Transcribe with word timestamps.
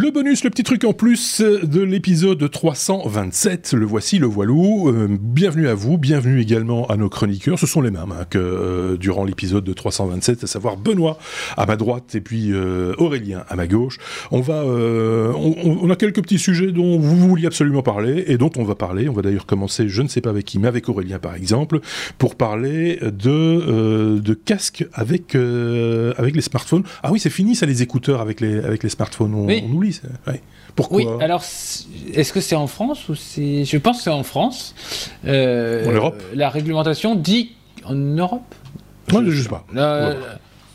Le 0.00 0.07
bonus, 0.18 0.42
le 0.42 0.50
petit 0.50 0.64
truc 0.64 0.82
en 0.82 0.92
plus 0.92 1.40
de 1.40 1.80
l'épisode 1.80 2.50
327, 2.50 3.74
le 3.74 3.86
voici, 3.86 4.18
le 4.18 4.26
voilou. 4.26 4.88
Euh, 4.88 5.06
bienvenue 5.08 5.68
à 5.68 5.74
vous, 5.74 5.96
bienvenue 5.96 6.40
également 6.40 6.88
à 6.88 6.96
nos 6.96 7.08
chroniqueurs. 7.08 7.56
Ce 7.56 7.68
sont 7.68 7.80
les 7.82 7.92
mêmes 7.92 8.10
hein, 8.10 8.24
que 8.28 8.36
euh, 8.36 8.96
durant 8.96 9.24
l'épisode 9.24 9.62
de 9.62 9.72
327, 9.72 10.42
à 10.42 10.46
savoir 10.48 10.76
Benoît 10.76 11.18
à 11.56 11.66
ma 11.66 11.76
droite 11.76 12.16
et 12.16 12.20
puis 12.20 12.50
euh, 12.50 12.94
Aurélien 12.98 13.44
à 13.48 13.54
ma 13.54 13.68
gauche. 13.68 13.98
On 14.32 14.40
va, 14.40 14.64
on, 14.64 15.78
on, 15.82 15.88
a 15.88 15.94
quelques 15.94 16.22
petits 16.22 16.40
sujets 16.40 16.72
dont 16.72 16.98
vous 16.98 17.16
vouliez 17.16 17.46
absolument 17.46 17.82
parler 17.82 18.24
et 18.26 18.38
dont 18.38 18.50
on 18.56 18.64
va 18.64 18.74
parler. 18.74 19.08
On 19.08 19.12
va 19.12 19.22
d'ailleurs 19.22 19.46
commencer, 19.46 19.88
je 19.88 20.02
ne 20.02 20.08
sais 20.08 20.20
pas 20.20 20.30
avec 20.30 20.46
qui, 20.46 20.58
mais 20.58 20.66
avec 20.66 20.88
Aurélien 20.88 21.20
par 21.20 21.36
exemple, 21.36 21.78
pour 22.18 22.34
parler 22.34 22.98
de, 23.02 24.18
de 24.18 24.34
casques 24.34 24.84
avec, 24.94 25.36
avec 25.36 26.34
les 26.34 26.42
smartphones. 26.42 26.82
Ah 27.04 27.12
oui, 27.12 27.20
c'est 27.20 27.30
fini 27.30 27.54
ça, 27.54 27.66
les 27.66 27.82
écouteurs 27.82 28.20
avec 28.20 28.40
les, 28.40 28.58
avec 28.58 28.82
les 28.82 28.88
smartphones. 28.88 29.32
On, 29.32 29.46
pourquoi 30.74 30.98
Oui, 30.98 31.06
alors 31.20 31.42
est-ce 32.14 32.32
que 32.32 32.40
c'est 32.40 32.54
en 32.54 32.68
France 32.68 33.08
ou 33.08 33.16
c'est. 33.16 33.64
Je 33.64 33.76
pense 33.78 33.98
que 33.98 34.02
c'est 34.04 34.10
en 34.10 34.22
France. 34.22 34.76
Euh, 35.26 35.88
en 35.88 35.92
Europe 35.92 36.22
La 36.34 36.50
réglementation 36.50 37.16
dit. 37.16 37.52
En 37.84 37.94
Europe 37.94 38.54
Moi, 39.10 39.22
je 39.24 39.30
ne 39.30 39.42
sais 39.42 39.48
pas. 39.48 39.64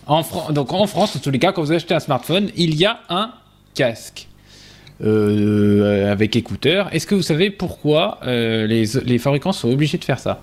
en 0.08 0.24
Donc 0.52 0.74
en 0.74 0.88
France, 0.88 1.16
en 1.16 1.20
tous 1.20 1.32
les 1.32 1.40
cas, 1.40 1.54
quand 1.54 1.64
vous 1.64 1.72
achetez 1.72 1.94
un 1.94 2.02
smartphone, 2.02 2.50
il 2.58 2.76
y 2.76 2.86
a 2.86 3.00
un 3.10 3.32
casque. 3.76 4.28
Euh, 5.04 6.12
avec 6.12 6.36
écouteurs. 6.36 6.94
Est-ce 6.94 7.08
que 7.08 7.16
vous 7.16 7.24
savez 7.24 7.50
pourquoi 7.50 8.20
euh, 8.24 8.68
les, 8.68 8.86
les 9.05 9.18
fabricants 9.18 9.52
sont 9.52 9.72
obligés 9.72 9.98
de 9.98 10.04
faire 10.05 10.20
ça? 10.20 10.41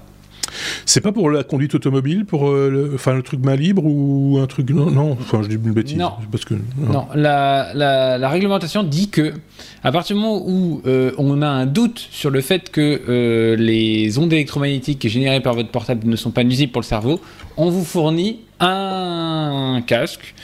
C'est 0.87 1.00
pas 1.00 1.12
pour 1.12 1.30
la 1.30 1.45
conduite 1.45 1.74
automobile, 1.74 2.24
pour 2.24 2.48
euh, 2.48 2.70
le, 2.70 2.92
enfin, 2.95 3.14
le 3.14 3.23
truc 3.23 3.45
main 3.45 3.56
libre 3.56 3.83
ou 3.84 4.39
un 4.42 4.47
truc. 4.47 4.70
Non, 4.70 4.91
non 4.91 5.17
enfin, 5.20 5.42
je 5.42 5.48
dis 5.48 5.55
une 5.55 5.72
bêtise. 5.72 5.97
Non, 5.97 6.12
parce 6.30 6.44
que, 6.44 6.55
non. 6.78 7.06
la, 7.14 7.72
la, 7.75 8.28
réglementation 8.28 8.83
dit 8.83 9.08
que, 9.08 9.34
à 9.83 9.92
partir 9.92 10.17
du 10.17 10.22
moment 10.22 10.42
où 10.47 10.83
euh, 10.86 11.12
on 11.19 11.42
a 11.42 11.48
un 11.48 11.67
doute 11.67 12.06
sur 12.11 12.30
le 12.30 12.41
fait 12.41 12.70
que 12.70 13.00
euh, 13.08 13.56
les 13.56 14.19
ondes 14.19 14.33
électromagnétiques 14.33 15.06
générées 15.08 15.41
par 15.41 15.55
votre 15.55 15.70
portable 15.70 16.08
ne 16.08 16.17
sont 16.17 16.30
pas 16.30 16.44
nuisibles 16.44 16.72
pour 16.72 16.83
le 16.83 16.86
cerveau, 16.86 17.20
on 17.56 17.70
vous 17.70 17.84
fournit 17.84 18.41
un 18.61 19.83
casque 19.86 20.34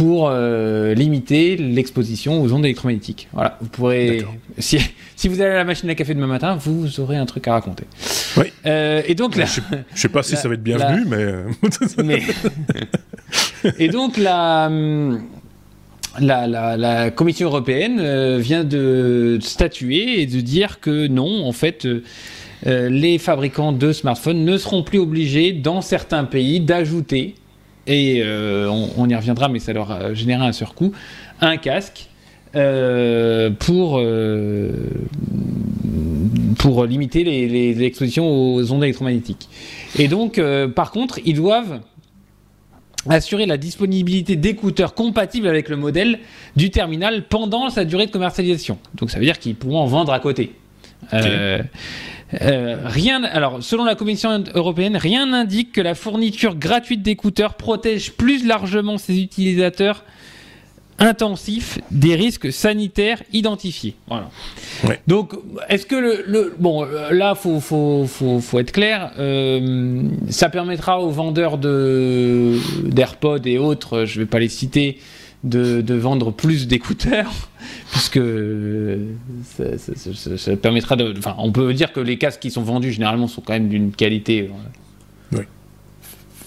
pour 0.00 0.30
euh, 0.30 0.94
limiter 0.94 1.56
l'exposition 1.58 2.40
aux 2.42 2.52
ondes 2.54 2.64
électromagnétiques. 2.64 3.28
Voilà, 3.32 3.58
vous 3.60 3.68
pourrez. 3.68 4.24
Si, 4.58 4.78
si, 5.14 5.28
vous 5.28 5.42
allez 5.42 5.50
à 5.50 5.56
la 5.56 5.64
machine 5.64 5.90
à 5.90 5.94
café 5.94 6.14
demain 6.14 6.26
matin, 6.26 6.56
vous 6.56 7.00
aurez 7.00 7.18
un 7.18 7.26
truc 7.26 7.46
à 7.48 7.52
raconter. 7.52 7.84
Oui. 8.36 8.46
Euh, 8.66 9.02
et 9.06 9.14
donc 9.14 9.36
là. 9.36 9.44
Je, 9.44 9.60
ne 9.60 9.82
sais 9.94 10.08
pas 10.08 10.22
si 10.22 10.36
ça 10.36 10.48
va 10.48 10.54
être 10.54 10.62
bienvenu, 10.62 11.04
mais... 11.06 11.16
Euh, 11.16 11.42
mais. 12.04 12.22
et 13.78 13.88
donc 13.88 14.16
la. 14.16 14.70
La, 16.18 16.48
la, 16.48 16.76
la, 16.76 17.10
Commission 17.12 17.46
européenne 17.46 18.38
vient 18.38 18.64
de 18.64 19.38
statuer 19.40 20.20
et 20.20 20.26
de 20.26 20.40
dire 20.40 20.80
que 20.80 21.06
non, 21.06 21.46
en 21.46 21.52
fait, 21.52 21.86
les 22.66 23.18
fabricants 23.18 23.70
de 23.70 23.92
smartphones 23.92 24.44
ne 24.44 24.58
seront 24.58 24.82
plus 24.82 24.98
obligés, 24.98 25.52
dans 25.52 25.80
certains 25.80 26.24
pays, 26.24 26.58
d'ajouter 26.58 27.36
et 27.86 28.22
euh, 28.24 28.68
on, 28.96 29.08
y 29.08 29.14
reviendra, 29.14 29.48
mais 29.48 29.58
ça 29.58 29.72
leur 29.72 29.90
a 29.90 30.14
généré 30.14 30.44
un 30.44 30.52
surcoût, 30.52 30.92
un 31.40 31.56
casque 31.56 32.08
euh, 32.54 33.50
pour, 33.50 33.98
euh, 33.98 34.72
pour 36.70 36.84
limiter 36.84 37.24
les, 37.24 37.82
expositions 37.82 38.54
aux 38.54 38.72
ondes 38.72 38.84
électromagnétiques. 38.84 39.48
Et 39.98 40.08
donc, 40.08 40.40
par 40.74 40.92
contre, 40.92 41.18
ils 41.24 41.34
doivent 41.34 41.80
assurer 43.08 43.46
la 43.46 43.56
disponibilité 43.56 44.36
d'écouteurs 44.36 44.94
compatibles 44.94 45.48
avec 45.48 45.68
le 45.68 45.76
modèle 45.76 46.20
du 46.56 46.70
terminal 46.70 47.26
pendant 47.28 47.70
sa 47.70 47.84
durée 47.84 48.06
de 48.06 48.10
commercialisation. 48.10 48.78
Donc 48.94 49.10
ça 49.10 49.18
veut 49.18 49.24
dire 49.24 49.38
qu'ils 49.38 49.54
pourront 49.54 49.80
en 49.80 49.86
vendre 49.86 50.12
à 50.12 50.20
côté. 50.20 50.52
Euh, 51.14 51.62
rien, 52.84 53.24
alors, 53.24 53.62
selon 53.62 53.84
la 53.84 53.94
Commission 53.94 54.44
européenne, 54.54 54.96
rien 54.96 55.26
n'indique 55.26 55.72
que 55.72 55.80
la 55.80 55.94
fourniture 55.94 56.54
gratuite 56.54 57.02
d'écouteurs 57.02 57.54
protège 57.54 58.12
plus 58.12 58.46
largement 58.46 58.98
ses 58.98 59.20
utilisateurs 59.20 60.04
intensifs 61.00 61.78
des 61.90 62.14
risques 62.14 62.52
sanitaires 62.52 63.22
identifiés. 63.32 63.96
Voilà. 64.06 64.30
Donc, 65.06 65.32
est-ce 65.68 65.86
que 65.86 65.96
le, 65.96 66.54
bon, 66.58 66.86
là, 67.10 67.34
faut 67.34 67.60
faut, 67.60 68.06
faut, 68.06 68.40
faut 68.40 68.58
être 68.58 68.72
clair, 68.72 69.12
euh, 69.18 70.02
ça 70.28 70.50
permettra 70.50 71.00
aux 71.00 71.10
vendeurs 71.10 71.58
de 71.58 72.56
d'AirPods 72.84 73.46
et 73.46 73.58
autres, 73.58 74.04
je 74.04 74.18
ne 74.18 74.24
vais 74.24 74.28
pas 74.28 74.38
les 74.38 74.48
citer, 74.48 74.98
de, 75.44 75.94
vendre 75.94 76.32
plus 76.32 76.66
d'écouteurs, 76.66 77.32
puisque 77.92 78.20
ça, 79.56 80.56
permettra 80.56 80.96
de. 80.96 81.14
Enfin, 81.16 81.34
on 81.38 81.52
peut 81.52 81.72
dire 81.72 81.92
que 81.92 82.00
les 82.00 82.18
casques 82.18 82.40
qui 82.40 82.50
sont 82.50 82.62
vendus 82.62 82.92
généralement 82.92 83.26
sont 83.26 83.40
quand 83.40 83.54
même 83.54 83.68
d'une 83.68 83.92
qualité 83.92 84.42
euh, 84.42 84.52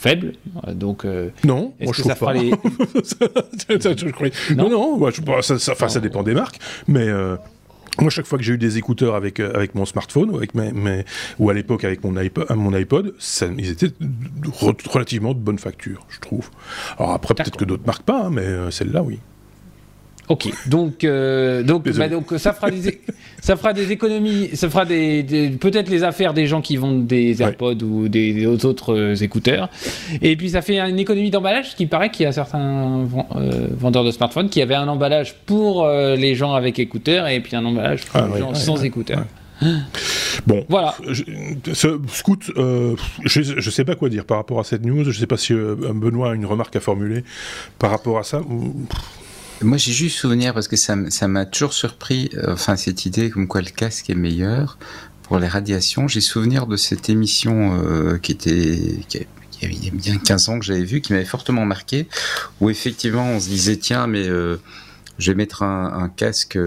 faible. 0.03 0.34
Donc, 0.74 1.06
euh, 1.06 1.30
non, 1.44 1.74
moi 1.81 1.94
je 1.96 2.02
trouve 2.02 2.16
pas. 2.16 2.34
Les... 2.34 2.52
non, 4.56 4.69
non, 4.69 4.97
moi, 4.97 5.12
je, 5.12 5.22
ça, 5.41 5.58
ça, 5.58 5.90
ça, 5.90 6.00
dépend 6.00 6.24
des 6.24 6.34
marques, 6.34 6.59
mais. 6.88 7.08
Euh, 7.08 7.38
moi, 8.00 8.09
chaque 8.09 8.25
fois 8.25 8.40
que 8.40 8.44
j'ai 8.44 8.53
eu 8.53 8.58
des 8.58 8.80
écouteurs 8.80 9.14
avec, 9.14 9.40
euh, 9.40 9.53
avec 9.53 9.75
mon 9.75 9.86
smartphone 9.86 10.31
ou, 10.31 10.38
avec 10.38 10.56
mes, 10.56 11.06
ou 11.38 11.52
à 11.52 11.53
l'époque 11.53 11.84
avec 11.84 12.03
mon 12.03 12.18
iPod, 12.18 12.47
mon 12.56 12.74
iPod 12.74 13.14
ça, 13.19 13.46
ils 13.56 13.69
étaient 13.69 13.91
relativement 14.90 15.36
de 15.36 15.40
bonne 15.40 15.59
facture, 15.59 16.03
je 16.09 16.20
trouve. 16.20 16.50
Alors 16.97 17.12
après, 17.12 17.35
peut-être 17.35 17.56
que 17.56 17.66
d'autres 17.66 17.85
marques 17.85 18.02
pas, 18.02 18.25
hein, 18.25 18.30
mais 18.31 18.72
celle-là, 18.72 19.03
oui. 19.03 19.20
Ok, 20.29 20.47
donc 20.67 21.03
euh, 21.03 21.63
donc, 21.63 21.89
bah, 21.89 22.07
donc 22.07 22.34
ça 22.38 22.53
fera 22.53 22.72
des 22.72 23.01
ça 23.41 23.57
fera 23.57 23.73
des 23.73 23.91
économies, 23.91 24.51
ça 24.53 24.69
fera 24.69 24.85
des, 24.85 25.51
peut-être 25.59 25.89
les 25.89 26.03
affaires 26.03 26.34
des 26.34 26.47
gens 26.47 26.61
qui 26.61 26.78
vendent 26.78 27.06
des 27.06 27.41
AirPods 27.41 27.84
ou 27.84 28.07
des, 28.07 28.45
autres 28.45 28.94
euh, 28.94 29.16
écouteurs, 29.16 29.69
et 30.22 30.38
puis 30.38 30.51
ça 30.51 30.61
fait 30.61 30.79
une 30.79 31.00
économie 31.00 31.29
d'emballage. 31.29 31.75
qui 31.75 31.88
paraît 31.88 32.09
qu'il 32.09 32.23
y 32.23 32.28
a 32.28 32.31
certains 32.31 33.06
euh, 33.35 33.67
vendeurs 33.78 34.06
de 34.06 34.11
smartphones 34.11 34.47
qui 34.47 34.61
avaient 34.61 34.75
un 34.75 34.88
emballage 34.88 35.35
pour 35.45 35.88
les 35.88 36.35
gens 36.35 36.53
avec 36.53 36.79
écouteurs 36.79 37.28
et 37.28 37.41
puis 37.41 37.55
un 37.55 37.66
emballage 37.66 38.05
pour 38.05 38.22
ah 38.22 38.29
les 38.34 38.40
gens 38.40 38.53
sans 38.53 38.84
écouteurs. 38.84 39.25
Bon, 40.47 40.66
voilà. 40.67 40.95
ce 41.73 42.00
Scout, 42.07 42.51
je, 42.55 43.55
ne 43.55 43.61
sais 43.61 43.85
pas 43.85 43.95
quoi 43.95 44.09
dire 44.09 44.25
par 44.25 44.38
rapport 44.38 44.59
à 44.59 44.63
cette 44.63 44.85
news. 44.85 45.03
Je 45.03 45.17
sais 45.17 45.28
pas 45.28 45.38
si 45.38 45.53
Benoît 45.53 46.31
a 46.31 46.34
une 46.34 46.45
remarque 46.45 46.75
à 46.75 46.79
formuler 46.79 47.23
par 47.78 47.91
rapport 47.91 48.17
à 48.17 48.23
ça. 48.23 48.41
Moi, 49.62 49.78
j'ai 49.78 49.94
juste 49.94 50.18
souvenir 50.18 50.53
parce 50.53 50.68
que 50.68 50.75
ça, 50.75 50.96
m'a 50.96 51.46
toujours 51.46 51.74
surpris, 51.74 52.30
euh, 52.36 52.53
enfin, 52.53 52.75
cette 52.75 53.06
idée 53.06 53.30
comme 53.30 53.47
quoi 53.47 53.62
le 53.62 53.69
casque 53.69 54.09
est 54.09 54.16
meilleur 54.16 54.78
pour 55.24 55.40
les 55.40 55.47
radiations. 55.47 56.08
J'ai 56.08 56.22
souvenir 56.22 56.68
de 56.68 56.75
cette 56.75 57.09
émission 57.09 57.80
euh, 57.81 58.18
qui 58.18 58.34
était, 58.34 58.75
il 59.62 59.86
y 59.86 59.88
a 59.88 59.91
bien 59.91 60.18
15 60.18 60.50
ans 60.50 60.59
que 60.59 60.66
j'avais 60.66 60.84
vu, 60.84 61.02
qui 61.02 61.14
m'avait 61.14 61.24
fortement 61.24 61.66
marqué, 61.66 62.08
où 62.59 62.69
effectivement 62.69 63.25
on 63.25 63.40
se 63.40 63.47
disait 63.47 63.78
tiens, 63.78 64.08
mais 64.08 64.28
euh, 64.28 64.58
je 65.18 65.31
vais 65.31 65.36
mettre 65.36 65.64
un, 65.64 66.09
casque 66.09 66.58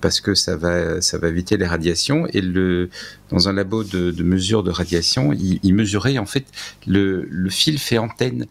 parce 0.00 0.20
que 0.20 0.34
ça 0.34 0.56
va, 0.56 1.02
ça 1.02 1.18
va 1.18 1.28
éviter 1.28 1.58
les 1.58 1.66
radiations. 1.66 2.26
Et 2.28 2.40
le, 2.40 2.88
dans 3.28 3.48
un 3.48 3.52
labo 3.52 3.84
de, 3.84 4.22
mesure 4.22 4.62
de 4.62 4.70
radiation, 4.70 5.32
il, 5.32 5.58
il, 5.62 5.74
mesurait 5.74 6.16
en 6.16 6.26
fait 6.26 6.46
le 6.86 7.26
fil 7.50 7.78
fait 7.78 7.98
antenne. 7.98 8.46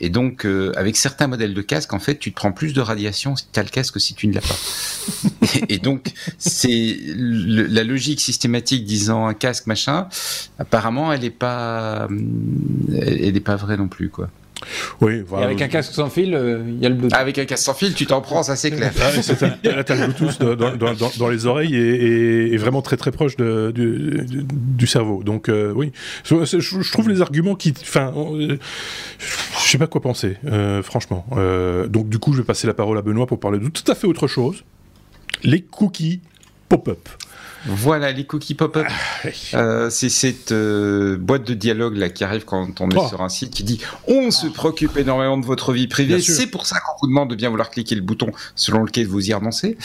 Et 0.00 0.10
donc, 0.10 0.44
euh, 0.44 0.72
avec 0.76 0.96
certains 0.96 1.26
modèles 1.26 1.54
de 1.54 1.62
casque, 1.62 1.94
en 1.94 1.98
fait, 1.98 2.18
tu 2.18 2.30
te 2.30 2.36
prends 2.36 2.52
plus 2.52 2.74
de 2.74 2.80
radiation 2.80 3.34
si 3.34 3.46
tu 3.50 3.58
as 3.58 3.62
le 3.62 3.70
casque 3.70 3.94
que 3.94 4.00
si 4.00 4.14
tu 4.14 4.26
ne 4.26 4.34
l'as 4.34 4.42
pas. 4.42 4.56
et, 5.68 5.78
donc, 5.78 6.12
c'est 6.38 6.98
la 7.16 7.82
logique 7.82 8.20
systématique 8.20 8.84
disant 8.84 9.26
un 9.26 9.34
casque, 9.34 9.66
machin, 9.66 10.08
apparemment, 10.58 11.12
elle 11.12 11.22
n'est 11.22 11.30
pas, 11.30 12.08
elle 12.10 13.32
n'est 13.32 13.40
pas 13.40 13.56
vraie 13.56 13.78
non 13.78 13.88
plus, 13.88 14.10
quoi. 14.10 14.28
Oui, 15.00 15.22
voilà. 15.26 15.44
Et 15.44 15.48
avec 15.48 15.62
un 15.62 15.68
casque 15.68 15.92
sans 15.92 16.08
fil, 16.08 16.34
euh, 16.34 16.62
il 16.66 16.82
y 16.82 16.86
a 16.86 16.88
le 16.88 16.94
Bluetooth. 16.94 17.18
Avec 17.18 17.38
un 17.38 17.44
casque 17.44 17.64
sans 17.64 17.74
fil, 17.74 17.94
tu 17.94 18.06
t'en 18.06 18.20
prends, 18.20 18.42
ça 18.42 18.56
c'est 18.56 18.70
clair. 18.70 18.92
Ah, 19.00 19.10
le 19.14 20.06
Bluetooth 20.06 20.42
dans, 20.42 20.94
dans, 21.18 21.28
les 21.28 21.46
oreilles 21.46 21.76
et, 21.76 22.56
vraiment 22.56 22.82
très 22.82 22.96
très 22.96 23.10
proche 23.10 23.36
de, 23.36 23.72
du, 23.74 24.86
cerveau. 24.86 25.22
Donc 25.22 25.48
euh, 25.48 25.72
oui, 25.74 25.92
je, 26.24 26.92
trouve 26.92 27.08
les 27.08 27.20
arguments 27.20 27.54
qui... 27.54 27.74
Enfin, 27.80 28.12
euh, 28.16 28.56
je 29.18 29.70
sais 29.70 29.78
pas 29.78 29.86
quoi 29.86 30.00
penser, 30.00 30.36
franchement. 30.82 31.26
donc 31.88 32.08
du 32.08 32.18
coup, 32.18 32.32
je 32.32 32.38
vais 32.38 32.44
passer 32.44 32.66
la 32.66 32.74
parole 32.74 32.98
à 32.98 33.02
Benoît 33.02 33.26
pour 33.26 33.40
parler 33.40 33.58
de 33.58 33.68
tout 33.68 33.90
à 33.90 33.94
fait 33.94 34.06
autre 34.06 34.26
chose. 34.26 34.64
Les 35.42 35.60
cookies 35.60 36.20
pop-up. 36.68 37.08
Voilà, 37.66 38.12
les 38.12 38.24
cookies 38.24 38.54
pop-up. 38.54 38.86
Ah, 38.88 39.28
euh, 39.54 39.90
c'est 39.90 40.08
cette 40.08 40.52
euh, 40.52 41.16
boîte 41.16 41.44
de 41.44 41.54
dialogue 41.54 41.96
là 41.96 42.08
qui 42.08 42.24
arrive 42.24 42.44
quand 42.44 42.80
on 42.80 42.90
est 42.90 42.96
oh. 42.96 43.08
sur 43.08 43.22
un 43.22 43.28
site 43.28 43.50
qui 43.50 43.64
dit 43.64 43.80
on 44.06 44.30
se 44.30 44.46
préoccupe 44.46 44.96
énormément 44.96 45.36
de 45.36 45.46
votre 45.46 45.72
vie 45.72 45.88
privée. 45.88 46.20
C'est 46.20 46.46
pour 46.46 46.66
ça 46.66 46.78
qu'on 46.80 46.94
vous 47.00 47.08
demande 47.08 47.30
de 47.30 47.34
bien 47.34 47.50
vouloir 47.50 47.70
cliquer 47.70 47.94
le 47.94 48.02
bouton 48.02 48.30
selon 48.54 48.84
lequel 48.84 49.06
vous 49.06 49.28
y 49.28 49.34
renoncez. 49.34 49.76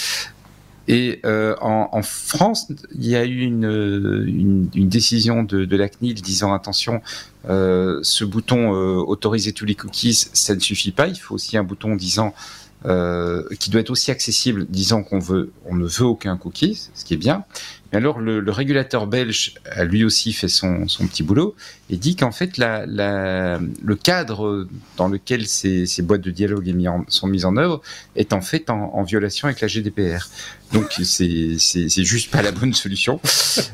Et 0.87 1.21
euh, 1.25 1.55
en, 1.61 2.01
France, 2.01 2.67
il 2.95 3.07
y 3.07 3.15
a 3.15 3.23
eu 3.23 3.41
une, 3.41 4.67
décision 4.73 5.43
de, 5.43 5.63
de, 5.63 5.77
la 5.77 5.87
CNIL 5.87 6.21
disant 6.21 6.53
attention, 6.53 7.01
ce 7.47 8.23
bouton 8.23 8.71
autoriser 8.71 9.53
tous 9.53 9.65
les 9.65 9.75
cookies, 9.75 10.13
ça 10.13 10.53
ne 10.53 10.59
suffit 10.59 10.91
pas. 10.91 11.07
Il 11.07 11.15
faut 11.17 11.35
aussi 11.35 11.57
un 11.57 11.63
bouton 11.63 11.95
disant 11.95 12.33
qui 12.83 13.69
doit 13.69 13.81
être 13.81 13.91
aussi 13.91 14.11
accessible, 14.11 14.65
disant 14.67 15.03
qu'on 15.03 15.19
veut, 15.19 15.51
on 15.65 15.75
ne 15.75 15.85
veut 15.85 16.05
aucun 16.05 16.37
cookie, 16.37 16.89
ce 16.93 17.05
qui 17.05 17.13
est 17.13 17.17
bien. 17.17 17.43
Mais 17.91 17.97
alors 17.97 18.19
le, 18.19 18.51
régulateur 18.51 19.07
belge 19.07 19.55
a 19.65 19.83
lui 19.83 20.03
aussi 20.03 20.33
fait 20.33 20.47
son, 20.47 20.87
son 20.87 21.07
petit 21.07 21.23
boulot 21.23 21.55
et 21.89 21.97
dit 21.97 22.15
qu'en 22.15 22.31
fait 22.31 22.57
la, 22.57 22.85
le 22.87 23.95
cadre 23.95 24.67
dans 24.97 25.07
lequel 25.07 25.45
ces, 25.45 25.85
ces 25.85 26.01
boîtes 26.01 26.21
de 26.21 26.31
dialogue 26.31 26.73
sont 27.09 27.27
mises 27.27 27.45
en 27.45 27.57
œuvre 27.57 27.81
est 28.15 28.33
en 28.33 28.41
fait 28.41 28.69
en, 28.69 29.03
violation 29.03 29.47
avec 29.47 29.61
la 29.61 29.67
GDPR. 29.67 30.29
Donc 30.73 30.93
c'est 31.03 31.57
juste 32.03 32.31
pas 32.31 32.41
la 32.41 32.51
bonne 32.51 32.73
solution. 32.73 33.19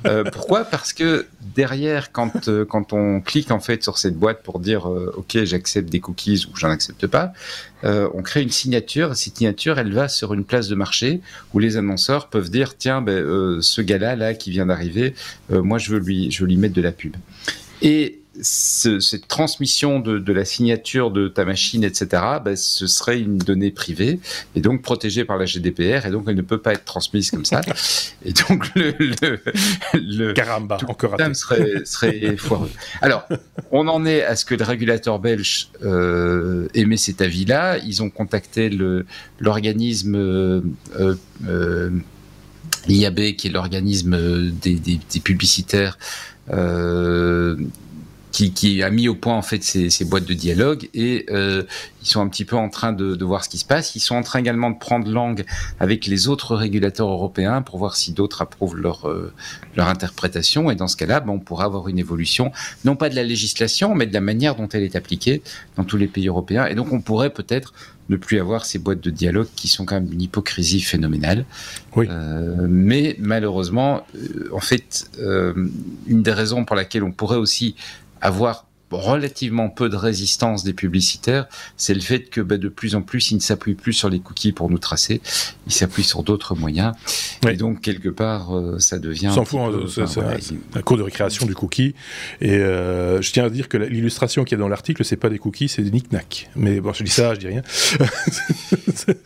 Euh, 0.06 0.24
pourquoi? 0.24 0.66
Parce 0.66 0.94
que 0.94 1.28
derrière, 1.56 2.12
quand 2.12 2.48
euh, 2.48 2.66
quand 2.66 2.94
on 2.94 3.22
clique 3.22 3.52
en 3.52 3.60
fait 3.60 3.84
sur 3.84 4.00
cette 4.00 4.18
boîte 4.18 4.42
pour 4.42 4.60
dire 4.60 4.90
euh, 4.90 5.14
OK 5.16 5.38
j'accepte 5.44 5.90
des 5.90 6.00
cookies 6.00 6.48
ou 6.50 6.56
j'en 6.58 6.70
accepte 6.70 7.06
pas, 7.06 7.34
on 7.84 8.24
crée 8.24 8.42
une 8.42 8.50
signature. 8.50 9.16
Cette 9.16 9.38
signature, 9.38 9.78
elle 9.78 9.94
va 9.94 10.08
sur 10.08 10.34
une 10.34 10.44
place 10.44 10.68
de 10.68 10.76
marché 10.76 11.22
où 11.54 11.60
les 11.60 11.78
annonceurs 11.78 12.30
peuvent 12.30 12.50
dire 12.50 12.76
tiens, 12.78 13.02
ben, 13.02 13.62
ce 13.62 13.82
gars-là 13.82 14.07
là 14.16 14.34
qui 14.34 14.52
vient 14.52 14.68
d'arriver, 14.68 15.14
euh, 15.52 15.62
moi 15.62 15.78
je 15.78 15.92
veux 15.92 16.00
lui 16.00 16.32
je 16.32 16.42
veux 16.42 16.48
lui 16.48 16.58
mettre 16.58 16.76
de 16.76 16.82
la 16.82 16.92
pub. 16.92 17.16
Et 17.82 18.20
ce, 18.42 19.00
cette 19.00 19.28
transmission 19.28 20.00
de, 20.00 20.20
de, 20.20 20.34
la 20.34 20.46
signature 20.46 21.12
de 21.12 21.28
ta 21.28 21.46
machine, 21.46 21.84
etc., 21.84 22.22
ben, 22.44 22.56
ce 22.56 22.88
serait 22.88 23.20
une 23.20 23.38
donnée 23.38 23.72
privée 23.72 24.20
et 24.56 24.62
donc 24.62 24.82
protégée 24.82 25.26
par 25.26 25.38
la 25.38 25.46
GDPR 25.46 26.06
et 26.06 26.12
donc 26.12 26.26
elle 26.28 26.36
ne 26.36 26.42
peut 26.42 26.60
pas 26.60 26.74
être 26.74 26.86
transmise 26.86 27.32
comme 27.32 27.46
ça. 27.46 27.62
Et 28.26 28.34
donc 28.34 28.74
le, 28.76 28.94
le, 29.00 29.40
le 29.94 30.34
Caramba, 30.34 30.78
encore 30.88 31.12
raté. 31.12 31.34
serait, 31.34 31.86
serait 31.86 32.38
foireux. 32.38 32.72
Alors, 33.02 33.28
on 33.72 33.88
en 33.88 34.06
est 34.06 34.24
à 34.24 34.36
ce 34.36 34.46
que 34.46 34.56
le 34.56 34.64
régulateur 34.64 35.20
belge 35.20 35.70
euh, 35.84 36.68
émet 36.74 36.98
cet 36.98 37.22
avis-là. 37.22 37.78
Ils 37.80 38.04
ont 38.04 38.10
contacté 38.10 38.70
l'organisme 39.40 40.16
euh, 40.16 40.62
euh, 41.48 41.90
l'IAB, 42.88 43.36
qui 43.36 43.48
est 43.48 43.52
l'organisme 43.52 44.52
des, 44.52 44.76
des, 44.76 45.00
des, 45.12 45.20
publicitaires. 45.20 45.98
Euh, 46.52 47.58
qui, 48.38 48.52
qui, 48.52 48.84
a 48.84 48.92
mis 48.92 49.08
au 49.08 49.16
point 49.16 49.36
en 49.36 49.42
fait 49.42 49.64
ces, 49.64 49.90
ces 49.90 50.06
boîtes 50.06 50.26
de 50.26 50.36
dialogue 50.36 50.90
et 50.94 51.26
euh, 51.32 51.64
ils 52.04 52.08
sont 52.08 52.22
un 52.22 52.28
petit 52.28 52.46
peu 52.46 52.56
en 52.56 52.70
train 52.70 52.94
de, 52.94 53.16
de, 53.16 53.26
voir 53.26 53.44
ce 53.44 53.50
qui 53.50 53.58
se 53.58 53.66
passe. 53.66 53.96
Ils 53.96 54.00
sont 54.00 54.14
en 54.14 54.22
train 54.22 54.38
également 54.38 54.70
de 54.70 54.78
prendre 54.78 55.10
langue 55.10 55.44
avec 55.80 56.06
les 56.06 56.28
autres 56.28 56.56
régulateurs 56.56 57.10
européens 57.10 57.64
pour 57.64 57.80
voir 57.80 57.96
si 57.96 58.12
d'autres 58.12 58.44
approuvent 58.44 58.78
leur, 58.78 59.10
euh, 59.10 59.34
leur 59.76 59.88
interprétation. 59.88 60.70
Et 60.70 60.76
dans 60.76 60.88
ce 60.88 60.96
cas-là, 60.98 61.20
ben, 61.20 61.34
on 61.34 61.40
pourra 61.40 61.66
avoir 61.66 61.88
une 61.88 61.98
évolution, 61.98 62.52
non 62.86 62.96
pas 62.96 63.10
de 63.10 63.16
la 63.16 63.24
législation, 63.24 63.96
mais 63.96 64.06
de 64.06 64.14
la 64.14 64.22
manière 64.22 64.54
dont 64.54 64.70
elle 64.70 64.84
est 64.84 64.96
appliquée 64.96 65.42
dans 65.76 65.84
tous 65.84 65.98
les 65.98 66.08
pays 66.08 66.28
européens. 66.28 66.68
Et 66.68 66.76
donc 66.76 66.94
on 66.94 67.02
pourrait 67.02 67.32
peut-être 67.32 67.74
ne 68.10 68.16
plus 68.16 68.40
avoir 68.40 68.66
ces 68.66 68.80
boîtes 68.80 69.02
de 69.02 69.10
dialogue 69.10 69.48
qui 69.56 69.68
sont 69.68 69.86
quand 69.86 69.96
même 69.96 70.12
une 70.12 70.22
hypocrisie 70.22 70.82
phénoménale. 70.82 71.46
Oui. 71.96 72.08
Euh, 72.10 72.68
mais 72.70 73.16
malheureusement, 73.20 74.06
euh, 74.16 74.50
en 74.54 74.60
fait, 74.60 75.10
euh, 75.20 75.54
une 76.08 76.24
des 76.24 76.32
raisons 76.32 76.66
pour 76.66 76.76
laquelle 76.76 77.04
on 77.04 77.12
pourrait 77.12 77.38
aussi 77.38 77.76
avoir 78.22 78.67
relativement 78.92 79.70
peu 79.70 79.90
de 79.90 79.96
résistance 79.96 80.64
des 80.64 80.74
publicitaires, 80.74 81.48
c'est 81.76 81.94
le 81.94 82.00
fait 82.00 82.30
que 82.30 82.42
bah, 82.42 82.58
de 82.58 82.70
plus 82.70 82.96
en 82.96 83.02
plus, 83.02 83.32
ils 83.32 83.36
ne 83.36 83.42
s'appuient 83.42 83.76
plus 83.76 83.94
sur 83.94 84.10
les 84.10 84.20
cookies 84.20 84.52
pour 84.52 84.70
nous 84.70 84.78
tracer, 84.78 85.22
ils 85.66 85.74
s'appuient 85.74 86.04
sur 86.04 86.24
d'autres 86.24 86.56
moyens. 86.56 86.94
Oui. 87.44 87.52
Et 87.52 87.58
donc, 87.58 87.82
quelque 87.82 88.10
part, 88.10 88.56
euh, 88.56 88.80
ça 88.80 89.00
devient... 89.00 89.32
S'en 89.34 89.46
fout, 89.46 89.60
peu, 89.72 89.88
c'est 89.88 90.04
enfin, 90.04 90.22
voilà, 90.22 90.38
un 90.76 90.82
cours 90.82 90.98
de 90.98 91.04
récréation 91.04 91.46
du 91.46 91.56
cookie. 91.56 91.96
Et 92.42 92.52
euh, 92.52 93.22
je 93.22 93.32
tiens 93.32 93.46
à 93.46 93.50
dire 93.50 93.68
que 93.68 93.78
l'illustration 93.78 94.44
qu'il 94.44 94.58
y 94.58 94.60
a 94.60 94.64
dans 94.64 94.70
l'article, 94.70 95.04
c'est 95.04 95.18
pas 95.18 95.30
des 95.30 95.40
cookies, 95.40 95.70
c'est 95.70 95.82
des 95.82 95.92
knick-knack. 95.92 96.50
Mais 96.56 96.80
bon, 96.80 96.94
je 96.94 97.04
dis 97.04 97.12
ça, 97.12 97.34
je 97.34 97.40
dis 97.40 97.48
rien. 97.48 97.62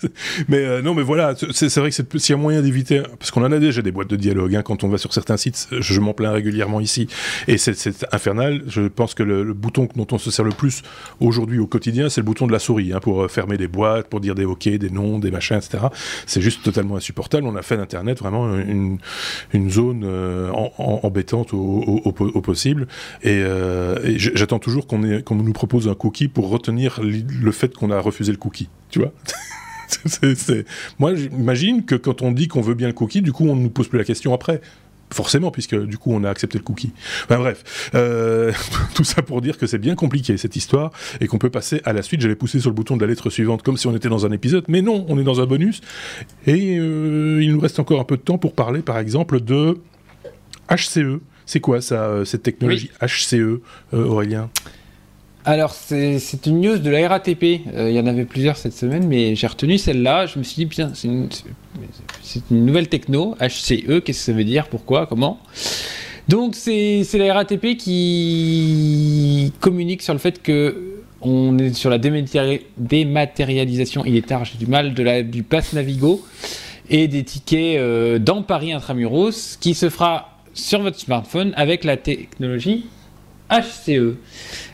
mais 0.47 0.57
euh, 0.57 0.81
non, 0.81 0.93
mais 0.93 1.03
voilà, 1.03 1.35
c'est 1.51 1.75
vrai 1.77 1.91
que 1.91 2.17
s'il 2.17 2.33
y 2.33 2.37
a 2.37 2.41
moyen 2.41 2.61
d'éviter, 2.61 3.01
parce 3.19 3.31
qu'on 3.31 3.43
en 3.43 3.51
a 3.51 3.59
déjà 3.59 3.81
des 3.81 3.91
boîtes 3.91 4.09
de 4.09 4.15
dialogue, 4.15 4.55
hein, 4.55 4.63
quand 4.63 4.83
on 4.83 4.89
va 4.89 4.97
sur 4.97 5.13
certains 5.13 5.37
sites, 5.37 5.67
je 5.71 5.99
m'en 5.99 6.13
plains 6.13 6.31
régulièrement 6.31 6.79
ici, 6.79 7.07
et 7.47 7.57
c'est 7.57 8.05
infernal. 8.11 8.63
Je 8.67 8.87
pense 8.87 9.13
que 9.13 9.23
le, 9.23 9.50
le 9.51 9.57
bouton 9.57 9.87
dont 9.95 10.07
on 10.11 10.17
se 10.17 10.31
sert 10.31 10.45
le 10.45 10.51
plus 10.51 10.81
aujourd'hui 11.19 11.59
au 11.59 11.67
quotidien, 11.67 12.09
c'est 12.09 12.21
le 12.21 12.25
bouton 12.25 12.47
de 12.47 12.51
la 12.51 12.59
souris, 12.59 12.93
hein, 12.93 12.99
pour 12.99 13.29
fermer 13.29 13.57
des 13.57 13.67
boîtes, 13.67 14.07
pour 14.07 14.19
dire 14.19 14.35
des 14.35 14.45
OK, 14.45 14.67
des 14.67 14.89
noms, 14.89 15.19
des 15.19 15.31
machins, 15.31 15.57
etc. 15.57 15.85
C'est 16.25 16.41
juste 16.41 16.63
totalement 16.63 16.95
insupportable. 16.95 17.45
On 17.47 17.55
a 17.55 17.61
fait 17.61 17.77
d'Internet 17.77 18.19
vraiment 18.19 18.57
une, 18.57 18.99
zone 19.69 20.03
euh, 20.03 20.51
embêtante 20.77 21.53
au, 21.53 22.41
possible. 22.43 22.87
Et, 23.21 23.41
euh, 23.41 24.17
j'attends 24.17 24.59
toujours 24.59 24.87
qu'on 24.87 25.01
qu 25.01 25.33
nous 25.33 25.53
propose 25.53 25.87
un 25.87 25.95
cookie 25.95 26.27
pour 26.27 26.49
retenir 26.49 26.99
le 27.01 27.51
fait 27.51 27.75
qu'on 27.75 27.91
a 27.91 27.99
refusé 27.99 28.31
le 28.31 28.37
cookie. 28.37 28.69
Tu 28.89 28.99
vois. 28.99 29.11
Moi, 30.99 31.15
j'imagine 31.15 31.85
que 31.85 31.95
quand 31.95 32.21
on 32.21 32.31
dit 32.31 32.47
qu'on 32.47 32.61
veut 32.61 32.75
bien 32.75 32.87
le 32.87 32.93
cookie, 32.93 33.21
du 33.21 33.31
coup, 33.31 33.45
on 33.47 33.55
ne 33.55 33.61
nous 33.61 33.69
pose 33.69 33.87
plus 33.87 33.99
la 33.99 34.05
question 34.05 34.33
après 34.33 34.61
forcément, 35.13 35.51
puisque 35.51 35.75
du 35.75 35.97
coup 35.97 36.13
on 36.13 36.23
a 36.23 36.29
accepté 36.29 36.57
le 36.57 36.63
cookie. 36.63 36.91
Enfin 37.25 37.37
bref, 37.37 37.91
euh, 37.95 38.51
tout 38.95 39.03
ça 39.03 39.21
pour 39.21 39.41
dire 39.41 39.57
que 39.57 39.67
c'est 39.67 39.77
bien 39.77 39.95
compliqué 39.95 40.37
cette 40.37 40.55
histoire 40.55 40.91
et 41.19 41.27
qu'on 41.27 41.37
peut 41.37 41.49
passer 41.49 41.81
à 41.85 41.93
la 41.93 42.01
suite. 42.01 42.21
J'avais 42.21 42.35
poussé 42.35 42.59
sur 42.59 42.69
le 42.69 42.75
bouton 42.75 42.95
de 42.95 43.01
la 43.01 43.07
lettre 43.07 43.29
suivante 43.29 43.63
comme 43.63 43.77
si 43.77 43.87
on 43.87 43.95
était 43.95 44.09
dans 44.09 44.25
un 44.25 44.31
épisode, 44.31 44.65
mais 44.67 44.81
non, 44.81 45.05
on 45.09 45.19
est 45.19 45.23
dans 45.23 45.41
un 45.41 45.45
bonus. 45.45 45.81
Et 46.47 46.77
euh, 46.77 47.39
il 47.41 47.51
nous 47.53 47.59
reste 47.59 47.79
encore 47.79 47.99
un 47.99 48.05
peu 48.05 48.17
de 48.17 48.21
temps 48.21 48.37
pour 48.37 48.53
parler 48.53 48.81
par 48.81 48.97
exemple 48.97 49.41
de 49.41 49.79
HCE. 50.69 51.19
C'est 51.45 51.59
quoi 51.59 51.81
ça, 51.81 52.23
cette 52.23 52.43
technologie 52.43 52.91
oui. 53.01 53.07
HCE, 53.07 53.33
euh, 53.33 53.59
Aurélien? 53.93 54.49
Alors, 55.43 55.73
c'est 55.73 56.45
une 56.45 56.61
news 56.61 56.77
de 56.77 56.89
la 56.89 57.07
RATP. 57.07 57.61
Euh, 57.73 57.89
il 57.89 57.95
y 57.95 57.99
en 57.99 58.05
avait 58.05 58.25
plusieurs 58.25 58.57
cette 58.57 58.73
semaine, 58.73 59.07
mais 59.07 59.35
j'ai 59.35 59.47
retenu 59.47 59.79
celle-là. 59.79 60.27
Je 60.27 60.37
me 60.37 60.43
suis 60.43 60.55
dit, 60.55 60.65
bien, 60.65 60.91
c'est 60.93 61.07
une, 61.07 61.29
nouvelle 62.51 62.89
techno, 62.89 63.35
HCE. 63.39 64.01
Qu'est-ce 64.01 64.05
que 64.05 64.13
ça 64.13 64.33
veut 64.33 64.43
dire? 64.43 64.67
Pourquoi? 64.67 65.07
Comment? 65.07 65.39
Donc, 66.29 66.53
c'est 66.55 67.07
la 67.15 67.33
RATP 67.33 67.75
qui 67.75 69.51
communique 69.59 70.03
sur 70.03 70.13
le 70.13 70.19
fait 70.19 70.39
que 70.41 71.01
on 71.23 71.57
est 71.57 71.73
sur 71.73 71.89
la 71.89 71.97
dématérialisation, 71.99 74.05
il 74.05 74.15
est 74.15 74.25
tard, 74.25 74.45
j'ai 74.45 74.57
du 74.57 74.65
mal, 74.65 74.93
du 75.29 75.43
pass 75.43 75.73
Navigo 75.73 76.25
et 76.89 77.07
des 77.07 77.23
tickets 77.23 77.77
euh, 77.77 78.17
dans 78.17 78.41
Paris 78.41 78.73
Intramuros 78.73 79.57
qui 79.59 79.75
se 79.75 79.89
fera 79.89 80.39
sur 80.53 80.81
votre 80.81 80.99
smartphone 80.99 81.53
avec 81.55 81.83
la 81.83 81.95
technologie 81.95 82.85
HCE 83.51 84.15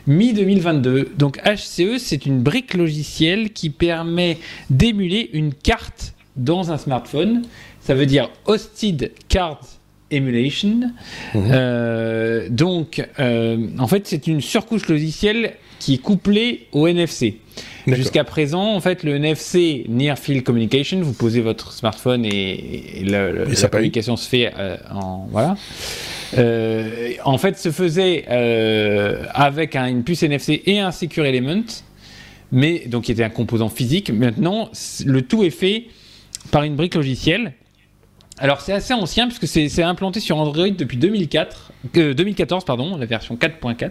mi-2022. 0.08 1.16
Donc 1.18 1.40
HCE, 1.44 1.98
c'est 2.00 2.26
une 2.26 2.42
brique 2.42 2.74
logicielle 2.74 3.52
qui 3.52 3.70
permet 3.70 4.38
d'émuler 4.70 5.30
une 5.34 5.54
carte 5.54 6.14
dans 6.36 6.72
un 6.72 6.78
smartphone. 6.78 7.44
Ça 7.82 7.96
veut 7.96 8.06
dire 8.06 8.30
Hosted 8.46 9.12
Card 9.28 9.62
Emulation. 10.10 10.92
Mmh. 11.34 11.50
Euh, 11.52 12.48
donc, 12.50 13.06
euh, 13.20 13.68
en 13.78 13.88
fait, 13.88 14.08
c'est 14.08 14.28
une 14.28 14.42
surcouche 14.42 14.88
logicielle 14.88 15.56
qui 15.80 15.96
est 15.96 16.00
couplée 16.00 16.68
au 16.72 16.88
NFC. 16.88 17.40
Jusqu'à 17.88 18.24
présent, 18.24 18.74
en 18.74 18.80
fait, 18.82 19.04
le 19.04 19.16
NFC 19.16 19.86
Near 19.88 20.18
Field 20.18 20.44
Communication, 20.44 21.00
vous 21.02 21.14
posez 21.14 21.42
votre 21.42 21.72
smartphone 21.72 22.26
et, 22.26 23.00
et, 23.00 23.04
le, 23.04 23.48
et 23.50 23.56
la 23.62 23.70
communication 23.70 24.18
se 24.18 24.28
fait 24.28 24.52
euh, 24.58 24.78
en 24.92 25.28
voilà. 25.32 25.56
Euh, 26.38 27.14
en 27.24 27.38
fait, 27.38 27.58
se 27.58 27.72
faisait 27.72 28.26
euh, 28.30 29.24
avec 29.34 29.76
un, 29.76 29.88
une 29.88 30.04
puce 30.04 30.24
NFC 30.24 30.62
et 30.66 30.80
un 30.80 30.92
Secure 30.92 31.26
Element, 31.26 31.64
mais 32.52 32.84
donc 32.88 33.06
qui 33.06 33.12
était 33.12 33.24
un 33.24 33.30
composant 33.30 33.70
physique. 33.70 34.12
Maintenant, 34.12 34.70
le 35.06 35.22
tout 35.22 35.44
est 35.44 35.50
fait 35.50 35.88
par 36.52 36.64
une 36.64 36.76
brique 36.76 36.96
logicielle. 36.96 37.54
Alors 38.40 38.62
c'est 38.62 38.74
assez 38.74 38.94
ancien 38.94 39.28
puisque 39.28 39.48
c'est 39.48 39.82
implanté 39.82 40.20
sur 40.20 40.38
Android 40.38 40.70
depuis 40.70 40.98
2004, 40.98 41.72
euh, 41.98 42.14
2014 42.14 42.66
pardon, 42.66 42.96
la 42.96 43.08
version 43.08 43.36
4.4. 43.36 43.90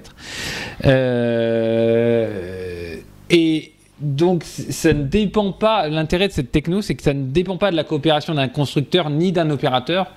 Euh, 0.85 2.97
et 3.31 3.73
donc 4.01 4.45
ça 4.45 4.93
ne 4.93 5.05
dépend 5.05 5.53
pas, 5.53 5.89
l'intérêt 5.89 6.29
de 6.29 6.33
cette 6.33 6.53
techno, 6.53 6.83
c'est 6.83 6.95
que 6.95 7.03
ça 7.03 7.15
ne 7.15 7.27
dépend 7.27 7.57
pas 7.57 7.71
de 7.71 7.77
la 7.77 7.85
coopération 7.85 8.35
d'un 8.35 8.49
constructeur 8.49 9.09
ni 9.09 9.33
d'un 9.33 9.49
opérateur. 9.49 10.13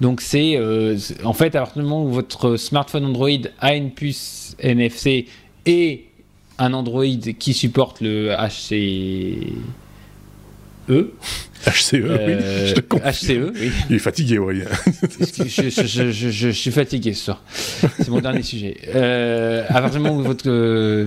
Donc 0.00 0.20
c'est 0.20 0.56
euh, 0.56 0.98
en 1.24 1.32
fait 1.32 1.54
à 1.54 1.60
partir 1.60 1.82
du 1.82 1.88
moment 1.88 2.04
où 2.04 2.08
votre 2.08 2.56
smartphone 2.56 3.04
Android 3.04 3.28
a 3.60 3.74
une 3.74 3.92
puce 3.92 4.56
NFC 4.58 5.26
et 5.64 6.06
un 6.58 6.72
Android 6.72 7.04
qui 7.38 7.54
supporte 7.54 8.00
le 8.00 8.34
HC 8.34 9.52
E. 10.90 11.12
HCE, 11.66 11.94
euh, 11.94 12.26
oui. 12.26 12.74
Je 12.74 13.10
HCE, 13.10 13.52
oui. 13.54 13.70
Il 13.88 13.96
est 13.96 13.98
fatigué, 13.98 14.38
Aurélien. 14.38 14.66
je, 15.02 15.68
je, 15.68 16.10
je, 16.10 16.30
je, 16.30 16.48
suis 16.48 16.70
fatigué 16.70 17.12
ce 17.12 17.26
soir. 17.26 17.42
C'est 17.46 18.08
mon 18.08 18.20
dernier 18.20 18.42
sujet. 18.42 18.76
Euh, 18.94 19.64
à 19.68 19.80
partir 19.80 20.00
du 20.00 20.06
moment 20.06 20.18
où 20.20 20.22
votre 20.22 20.48
euh, 20.48 21.06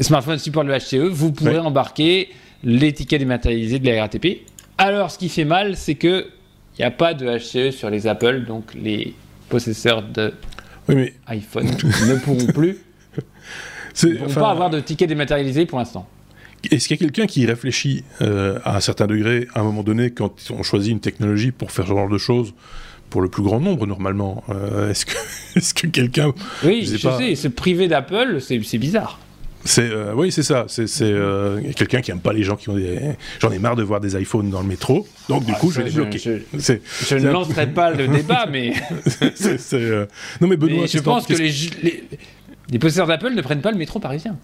smartphone 0.00 0.38
supporte 0.38 0.66
le 0.66 0.78
HCE, 0.78 1.10
vous 1.10 1.32
pourrez 1.32 1.52
ouais. 1.52 1.58
embarquer 1.58 2.30
l'étiquette 2.64 3.20
dématérialisée 3.20 3.78
de 3.78 3.86
la 3.86 4.00
RATP. 4.00 4.42
Alors, 4.78 5.10
ce 5.10 5.18
qui 5.18 5.28
fait 5.28 5.44
mal, 5.44 5.76
c'est 5.76 5.94
que 5.94 6.26
il 6.78 6.82
n'y 6.82 6.86
a 6.86 6.90
pas 6.90 7.12
de 7.12 7.38
HCE 7.38 7.74
sur 7.74 7.90
les 7.90 8.06
Apple, 8.06 8.44
donc 8.46 8.72
les 8.74 9.14
possesseurs 9.50 10.02
de 10.02 10.32
oui, 10.88 10.94
mais... 10.94 11.14
iPhone 11.26 11.66
ne 12.08 12.14
pourront 12.16 12.46
plus 12.46 12.78
ne 14.04 14.14
pourront 14.14 14.26
enfin... 14.26 14.40
pas 14.40 14.50
avoir 14.50 14.70
de 14.70 14.80
ticket 14.80 15.06
dématérialisé 15.06 15.66
pour 15.66 15.78
l'instant. 15.78 16.08
Est-ce 16.70 16.88
qu'il 16.88 16.96
y 16.96 17.00
a 17.00 17.02
quelqu'un 17.04 17.26
qui 17.26 17.46
réfléchit 17.46 18.04
à 18.20 18.76
un 18.76 18.80
certain 18.80 19.06
degré, 19.06 19.48
à 19.54 19.60
un 19.60 19.64
moment 19.64 19.82
donné, 19.82 20.10
quand 20.10 20.32
on 20.50 20.62
choisit 20.62 20.92
une 20.92 21.00
technologie 21.00 21.52
pour 21.52 21.72
faire 21.72 21.86
ce 21.86 21.90
genre 21.90 22.08
de 22.08 22.18
choses 22.18 22.54
pour 23.08 23.22
le 23.22 23.28
plus 23.28 23.42
grand 23.42 23.60
nombre 23.60 23.86
normalement. 23.86 24.44
est-ce 24.90 25.06
que, 25.06 25.12
est 25.56 25.72
que 25.74 25.86
quelqu'un... 25.86 26.32
Oui, 26.64 26.86
je, 26.86 26.96
sais, 26.96 27.34
se 27.34 27.48
priver 27.48 27.88
d'Apple, 27.88 28.40
c'est 28.40 28.78
bizarre. 28.78 29.18
C'est 29.64 29.90
euh, 29.90 30.14
oui, 30.14 30.32
c'est 30.32 30.42
ça. 30.42 30.64
C'est 30.68 30.88
euh, 31.02 31.60
quelqu'un 31.76 32.00
qui 32.00 32.10
aime 32.10 32.20
pas 32.20 32.32
les 32.32 32.42
gens 32.42 32.56
qui 32.56 32.70
ont 32.70 32.76
des. 32.76 32.98
J'en 33.40 33.50
ai 33.50 33.58
marre 33.58 33.76
de 33.76 33.82
voir 33.82 34.00
des 34.00 34.20
iPhones 34.20 34.48
dans 34.48 34.62
le 34.62 34.66
métro, 34.66 35.06
donc 35.28 35.44
du 35.44 35.52
ah, 35.54 35.58
coup 35.58 35.70
je 35.70 35.82
vais 35.82 35.88
les 35.88 35.94
bloquer. 35.94 36.18
Je, 36.18 37.14
ne 37.16 37.30
lancerai 37.30 37.66
pas 37.66 37.90
le 37.90 38.08
débat, 38.16 38.46
mais. 38.50 38.72
Euh, 39.74 40.06
non 40.40 40.48
mais 40.48 40.56
Benoît, 40.56 40.86
je 40.86 40.98
pense 41.00 41.26
que 41.26 41.34
les, 41.34 41.52
les, 41.82 42.04
les 42.70 42.78
possesseurs 42.78 43.06
d'Apple 43.06 43.34
ne 43.34 43.42
prennent 43.42 43.60
pas 43.60 43.70
le 43.70 43.76
métro 43.76 43.98
parisien. 43.98 44.36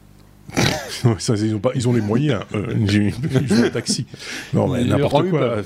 ils, 1.04 1.54
ont 1.54 1.58
pas, 1.58 1.70
ils 1.74 1.88
ont 1.88 1.92
les 1.92 2.00
moyens. 2.00 2.42
Euh, 2.54 2.74
ils 2.76 3.12
ont 3.52 3.64
un 3.64 3.70
taxi. 3.70 4.06
Non, 4.54 4.68
mais 4.68 4.84
n'importe 4.84 5.28
quoi. 5.30 5.56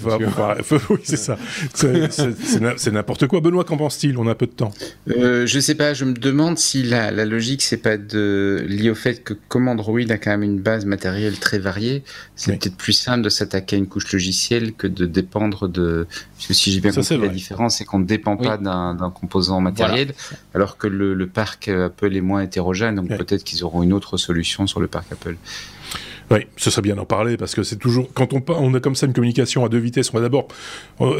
oui, 0.90 0.98
c'est 1.02 1.16
ça. 1.16 1.38
C'est 1.74 2.90
n'importe 2.92 3.26
quoi. 3.26 3.40
Benoît, 3.40 3.64
qu'en 3.64 3.76
pense-t-il 3.76 4.16
On 4.18 4.26
a 4.26 4.34
peu 4.34 4.46
de 4.46 4.52
temps. 4.52 4.72
Euh, 5.10 5.46
je 5.46 5.60
sais 5.60 5.74
pas. 5.74 5.94
Je 5.94 6.04
me 6.04 6.14
demande 6.14 6.58
si 6.58 6.82
la, 6.82 7.10
la 7.10 7.24
logique, 7.24 7.62
c'est 7.62 7.76
pas 7.76 7.96
de 7.96 8.64
lié 8.66 8.90
au 8.90 8.94
fait 8.94 9.22
que 9.22 9.34
comme 9.48 9.68
Android 9.68 10.00
a 10.08 10.16
quand 10.16 10.30
même 10.30 10.42
une 10.42 10.60
base 10.60 10.84
matérielle 10.84 11.38
très 11.38 11.58
variée, 11.58 12.02
c'est 12.34 12.58
peut-être 12.58 12.76
plus 12.76 12.92
simple 12.92 13.22
de 13.22 13.28
s'attaquer 13.28 13.76
à 13.76 13.78
une 13.78 13.86
couche 13.86 14.12
logicielle 14.12 14.72
que 14.72 14.86
de 14.86 15.06
dépendre 15.06 15.68
de. 15.68 16.06
Parce 16.36 16.48
que 16.48 16.54
si 16.54 16.72
j'ai 16.72 16.80
bien 16.80 16.92
compris, 16.92 17.18
la 17.18 17.28
différence, 17.28 17.76
c'est 17.76 17.84
qu'on 17.84 17.98
ne 17.98 18.06
dépend 18.06 18.36
pas 18.36 18.56
d'un 18.56 19.12
composant 19.14 19.60
matériel, 19.60 20.14
alors 20.54 20.78
que 20.78 20.86
le, 20.86 21.14
le, 21.14 21.26
parc 21.26 21.68
Apple 21.68 22.16
est 22.16 22.20
moins 22.20 22.42
hétérogène. 22.42 22.96
Donc 22.96 23.08
peut-être 23.08 23.44
qu'ils 23.44 23.62
auront 23.64 23.82
une 23.82 23.92
autre 23.92 24.16
solution 24.16 24.66
sur 24.70 24.80
le 24.80 24.86
parc 24.86 25.12
Apple. 25.12 25.36
Oui, 26.30 26.46
ce 26.56 26.70
serait 26.70 26.82
bien 26.82 26.94
d'en 26.94 27.04
parler 27.04 27.36
parce 27.36 27.56
que 27.56 27.64
c'est 27.64 27.76
toujours 27.76 28.08
quand 28.14 28.32
on 28.32 28.42
on 28.48 28.72
a 28.74 28.80
comme 28.80 28.94
ça 28.94 29.06
une 29.06 29.12
communication 29.12 29.64
à 29.64 29.68
deux 29.68 29.78
vitesses. 29.78 30.10
On 30.14 30.16
va 30.16 30.22
d'abord, 30.22 30.46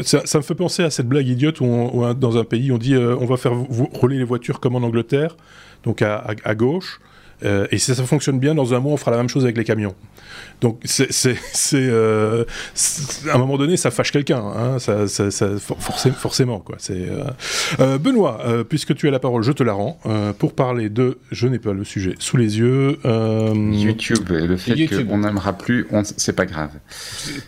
ça, 0.03 0.37
me 0.37 0.41
fait 0.41 0.55
penser 0.55 0.83
à 0.83 0.89
cette 0.89 1.07
blague 1.07 1.27
idiote 1.27 1.59
où, 1.59 2.03
dans 2.13 2.37
un 2.37 2.45
pays 2.45 2.71
on 2.71 2.77
dit 2.77 2.95
euh, 2.95 3.17
on 3.19 3.25
va 3.25 3.35
faire 3.35 3.53
rouler 3.53 4.17
les 4.17 4.23
voitures 4.23 4.61
comme 4.61 4.75
en 4.75 4.79
Angleterre, 4.83 5.35
donc 5.83 6.01
à, 6.01 6.55
gauche. 6.55 7.01
Euh, 7.43 7.67
et 7.71 7.77
si 7.77 7.93
ça 7.93 8.03
fonctionne 8.03 8.39
bien, 8.39 8.55
dans 8.55 8.73
un 8.73 8.79
mois, 8.79 8.93
on 8.93 8.97
fera 8.97 9.11
la 9.11 9.17
même 9.17 9.29
chose 9.29 9.43
avec 9.43 9.57
les 9.57 9.63
camions. 9.63 9.95
Donc, 10.61 10.79
c'est, 10.85 11.35
euh, 11.73 12.45
à 13.29 13.35
un 13.35 13.37
moment 13.39 13.57
donné, 13.57 13.77
ça 13.77 13.89
fâche 13.89 14.11
quelqu'un, 14.11 14.43
hein, 14.43 14.77
ça, 14.79 15.05
forcément, 16.13 16.59
quoi. 16.59 16.77
Euh, 17.79 17.97
Benoît, 17.97 18.63
puisque 18.69 18.95
tu 18.95 19.07
as 19.07 19.11
la 19.11 19.19
parole, 19.19 19.43
je 19.43 19.51
te 19.51 19.63
la 19.63 19.73
rends 19.73 19.99
pour 20.37 20.53
parler 20.53 20.89
de, 20.89 21.17
je 21.31 21.47
n'ai 21.47 21.59
pas 21.59 21.73
le 21.73 21.83
sujet 21.83 22.15
sous 22.19 22.37
les 22.37 22.59
yeux. 22.59 22.99
YouTube, 23.03 24.29
le 24.29 24.57
fait 24.57 24.87
qu'on 25.05 25.19
n'aimera 25.19 25.53
plus, 25.53 25.87
c'est 26.17 26.35
pas 26.35 26.45
grave. 26.45 26.71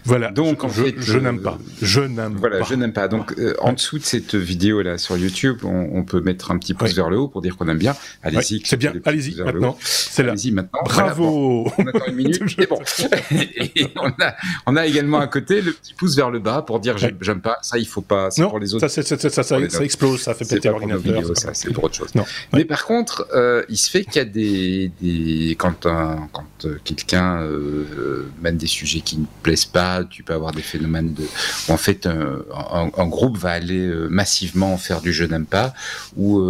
Voilà. 0.06 0.32
Donc, 0.32 0.64
en 0.64 0.70
je, 0.70 0.84
fait, 0.84 0.96
je 0.98 1.20
n'aime 1.20 1.42
pas. 1.42 1.60
Je 1.82 2.02
n'aime 2.02 2.36
voilà, 2.40 2.60
pas. 2.60 2.66
je 2.66 2.76
n'aime 2.76 2.94
pas. 2.94 3.08
Donc, 3.08 3.36
en 3.62 3.74
dessous 3.74 4.00
de 4.00 4.04
cette 4.04 4.36
vidéo 4.36 4.82
là 4.82 4.98
sur 4.98 5.18
YouTube, 5.18 5.58
on, 5.64 6.04
peut 6.04 6.20
mettre 6.20 6.52
un 6.52 6.58
petit 6.58 6.74
pouce 6.74 6.94
vers 6.94 7.10
le 7.10 7.18
haut 7.18 7.28
pour 7.28 7.42
dire 7.42 7.56
qu'on 7.56 7.68
aime 7.68 7.78
bien. 7.78 7.96
Allez-y. 8.24 8.62
c'est 8.66 8.78
bien. 8.78 8.94
Allez-y 9.06 9.36
maintenant. 9.42 9.78
C'est 9.84 10.24
là. 10.24 10.34
Maintenant. 10.52 10.80
Bravo. 10.86 11.72
on 11.78 11.88
attend 11.88 12.06
une 12.08 12.16
minute. 12.16 12.44
C'est 12.56 12.70
bon. 12.70 12.80
et 13.32 13.88
on 14.66 14.76
a, 14.76 14.86
également 14.86 15.20
à 15.20 15.28
côté 15.28 15.62
le 15.62 15.74
petit 15.74 15.94
pouce 15.94 16.16
vers 16.16 16.30
le 16.30 16.40
bas 16.40 16.62
pour 16.62 16.80
dire 16.80 16.98
j'aime 16.98 17.42
pas, 17.42 17.58
ça 17.62 17.78
il 17.78 17.88
faut 17.88 18.02
pas, 18.02 18.30
c'est 18.32 18.44
pour 18.44 18.60
les 18.60 18.74
autres. 18.74 18.88
Ça, 18.88 19.04
ça, 19.04 19.84
explose, 19.84 20.22
ça 20.22 20.34
fait 20.34 20.46
péter 20.46 20.70
l'ordinateur. 20.70 21.32
C'est 21.54 21.72
pour 21.72 21.86
autre 21.86 21.96
chose. 21.96 22.12
Mais 22.54 22.66
par 22.66 22.86
contre, 22.86 23.28
euh, 23.34 23.64
il 23.70 23.78
se 23.78 23.90
fait 23.90 24.04
qu'il 24.04 24.16
y 24.16 24.20
a 24.20 24.26
des, 24.26 24.92
des 25.02 25.56
quand, 25.58 25.86
un, 25.86 26.28
quand 26.32 26.46
euh, 26.66 26.80
quelqu'un 26.84 27.42
euh, 27.42 28.32
mène 28.42 28.58
des 28.58 28.68
sujets 28.68 29.02
qui 29.02 29.18
ne 29.18 29.26
plaisent 29.42 29.66
pas, 29.66 30.04
tu 30.04 30.24
peux 30.24 30.34
avoir 30.34 30.52
des 30.52 30.62
phénomènes 30.62 31.14
de, 31.14 31.24
où 31.24 31.74
en 31.74 31.78
fait 31.78 32.08
un, 32.08 33.08
groupe 33.08 33.38
va 33.38 33.52
aller 33.52 33.88
massivement 34.10 34.78
faire 34.78 35.02
du 35.02 35.14
je 35.14 35.26
n'aime 35.26 35.46
pas, 35.46 35.74
ou 36.16 36.42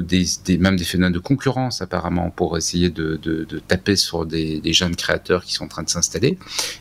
des, 0.00 0.24
des, 0.44 0.58
même 0.58 0.76
des 0.76 0.84
phénomènes 0.84 1.12
de 1.12 1.18
concurrence 1.18 1.82
apparemment 1.82 2.30
pour 2.30 2.56
essayer 2.56 2.81
de, 2.90 3.18
de, 3.22 3.44
de 3.44 3.58
taper 3.58 3.96
sur 3.96 4.26
des, 4.26 4.60
des 4.60 4.72
jeunes 4.72 4.96
créateurs 4.96 5.44
qui 5.44 5.52
sont 5.52 5.64
en 5.64 5.68
train 5.68 5.82
de 5.82 5.88
s'installer. 5.88 6.38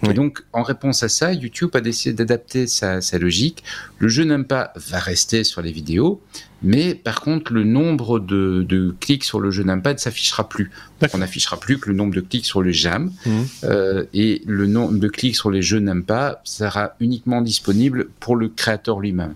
Et 0.09 0.13
donc, 0.13 0.43
en 0.53 0.63
réponse 0.63 1.03
à 1.03 1.09
ça, 1.09 1.33
YouTube 1.33 1.71
a 1.73 1.81
décidé 1.81 2.13
d'adapter 2.13 2.67
sa, 2.67 2.99
logique. 3.19 3.63
Le 3.99 4.07
je 4.07 4.21
n'aime 4.21 4.45
pas 4.45 4.73
va 4.75 4.99
rester 4.99 5.43
sur 5.43 5.61
les 5.61 5.71
vidéos, 5.71 6.21
mais 6.63 6.95
par 6.95 7.21
contre, 7.21 7.53
le 7.53 7.63
nombre 7.63 8.19
de, 8.19 8.95
clics 8.99 9.23
sur 9.23 9.39
le 9.39 9.51
je 9.51 9.61
n'aime 9.61 9.81
pas 9.81 9.93
ne 9.93 9.99
s'affichera 9.99 10.47
plus. 10.47 10.71
on 11.13 11.17
n'affichera 11.17 11.59
plus 11.59 11.79
que 11.79 11.89
le 11.89 11.95
nombre 11.95 12.13
de 12.13 12.21
clics 12.21 12.45
sur 12.45 12.61
le 12.61 12.71
j'aime, 12.71 13.11
mmh. 13.25 13.41
euh, 13.63 14.05
et 14.13 14.41
le 14.45 14.67
nombre 14.67 14.97
de 14.97 15.07
clics 15.07 15.35
sur 15.35 15.51
les 15.51 15.61
je 15.61 15.77
n'aime 15.77 16.03
pas 16.03 16.41
sera 16.43 16.95
uniquement 16.99 17.41
disponible 17.41 18.09
pour 18.19 18.35
le 18.35 18.49
créateur 18.49 18.99
lui-même. 18.99 19.35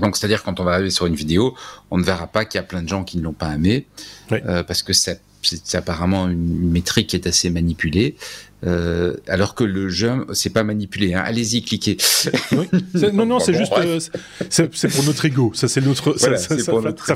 Donc, 0.00 0.16
c'est-à-dire 0.16 0.42
quand 0.42 0.58
on 0.58 0.64
va 0.64 0.72
arriver 0.72 0.90
sur 0.90 1.06
une 1.06 1.14
vidéo, 1.14 1.54
on 1.90 1.98
ne 1.98 2.04
verra 2.04 2.26
pas 2.26 2.44
qu'il 2.44 2.58
y 2.58 2.60
a 2.60 2.66
plein 2.66 2.82
de 2.82 2.88
gens 2.88 3.04
qui 3.04 3.18
ne 3.18 3.22
l'ont 3.22 3.34
pas 3.34 3.54
aimé, 3.54 3.86
euh, 4.32 4.62
parce 4.62 4.82
que 4.82 4.92
c'est 5.42 5.76
apparemment 5.76 6.28
une 6.28 6.70
métrique 6.70 7.08
qui 7.08 7.16
est 7.16 7.26
assez 7.26 7.50
manipulée. 7.50 8.16
Euh, 8.64 9.16
alors 9.26 9.54
que 9.54 9.64
le 9.64 9.88
jeu, 9.88 10.24
c'est 10.32 10.52
pas 10.52 10.62
manipulé. 10.62 11.14
Hein. 11.14 11.22
Allez-y, 11.24 11.62
cliquez. 11.62 11.96
Non, 13.12 13.26
non, 13.26 13.40
c'est 13.40 13.54
juste, 13.54 13.72
euh, 13.76 13.98
c'est 14.50 14.88
pour 14.88 15.04
notre 15.04 15.24
ego. 15.24 15.50
Ça, 15.54 15.68
c'est 15.68 15.80
notre, 15.80 16.16
ça, 16.18 16.36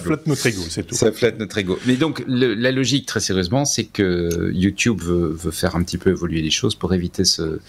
flatte, 0.00 0.26
notre 0.26 0.47
ego, 0.47 0.62
c'est 0.69 0.87
tout. 0.87 0.95
Ça 0.95 1.12
flatte 1.12 1.38
notre 1.38 1.57
ego. 1.59 1.79
Mais 1.87 1.97
donc, 1.97 2.25
la 2.26 2.73
logique, 2.73 3.07
très 3.07 3.21
sérieusement, 3.21 3.65
c'est 3.65 3.85
que 3.85 4.50
YouTube 4.53 5.00
veut, 5.00 5.29
veut, 5.29 5.50
faire 5.53 5.76
un 5.76 5.83
petit 5.83 5.99
peu 5.99 6.11
évoluer 6.11 6.43
les 6.43 6.50
choses 6.50 6.75
pour 6.75 6.93
éviter 6.93 7.25
ce, 7.25 7.61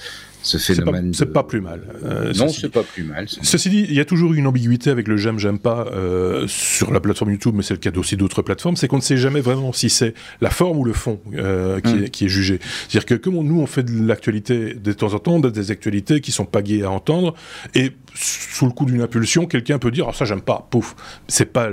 ce 0.47 0.57
phénomène. 0.57 1.13
C'est 1.13 1.25
pas, 1.25 1.43
plus 1.43 1.61
mal. 1.61 1.81
Euh, 2.03 2.33
non, 2.33 2.47
c'est 2.47 2.69
pas 2.69 2.83
plus 2.83 3.03
mal. 3.03 3.27
Ceci 3.27 3.69
dit, 3.69 3.85
il 3.87 3.93
y 3.93 3.99
a 3.99 4.05
toujours 4.05 4.33
eu 4.33 4.37
une 4.37 4.47
ambiguïté 4.47 4.89
avec 4.89 5.07
le 5.07 5.17
j'aime, 5.17 5.39
j'aime 5.39 5.59
pas 5.59 5.87
euh, 5.91 6.45
sur 6.47 6.91
la 6.91 6.99
plateforme 6.99 7.31
YouTube, 7.31 7.53
mais 7.55 7.63
c'est 7.63 7.73
le 7.73 7.79
cas 7.79 7.91
aussi 7.97 8.17
d'autres 8.17 8.41
plateformes, 8.41 8.75
c'est 8.75 8.87
qu'on 8.87 8.97
ne 8.97 9.01
sait 9.01 9.17
jamais 9.17 9.41
vraiment 9.41 9.73
si 9.73 9.89
c'est 9.89 10.13
la 10.41 10.49
forme 10.49 10.77
ou 10.79 10.85
le 10.85 10.93
fond 10.93 11.19
euh, 11.35 11.79
qui, 11.81 11.93
mm. 11.93 12.03
est, 12.03 12.09
qui, 12.09 12.25
est, 12.25 12.29
jugé. 12.29 12.59
C'est-à-dire 12.87 13.05
que 13.05 13.15
comme 13.15 13.35
nous, 13.35 13.59
on 13.59 13.66
fait 13.67 13.83
de 13.83 14.05
l'actualité 14.05 14.73
de 14.73 14.93
temps 14.93 15.13
en 15.13 15.19
temps, 15.19 15.39
des 15.39 15.71
actualités 15.71 16.21
qui 16.21 16.31
sont 16.31 16.45
pas 16.45 16.61
gaies 16.61 16.83
à 16.83 16.91
entendre, 16.91 17.33
et 17.75 17.91
sous 18.15 18.65
le 18.65 18.71
coup 18.71 18.85
d'une 18.85 19.01
impulsion, 19.01 19.45
quelqu'un 19.45 19.77
peut 19.77 19.91
dire 19.91 20.07
ah, 20.09 20.13
ça 20.13 20.25
j'aime 20.25 20.41
pas, 20.41 20.67
pouf. 20.69 20.95
C'est 21.27 21.45
pas 21.45 21.69